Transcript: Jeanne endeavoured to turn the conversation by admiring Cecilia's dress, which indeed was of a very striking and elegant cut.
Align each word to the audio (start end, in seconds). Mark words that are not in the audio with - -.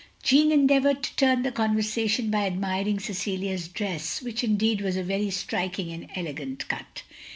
Jeanne 0.23 0.51
endeavoured 0.51 1.03
to 1.03 1.15
turn 1.15 1.43
the 1.43 1.51
conversation 1.51 2.31
by 2.31 2.47
admiring 2.47 2.99
Cecilia's 2.99 3.67
dress, 3.67 4.19
which 4.23 4.43
indeed 4.43 4.81
was 4.81 4.95
of 4.95 5.05
a 5.05 5.07
very 5.09 5.29
striking 5.29 5.91
and 5.93 6.07
elegant 6.15 6.67
cut. 6.67 7.03